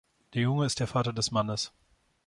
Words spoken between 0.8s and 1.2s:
Vater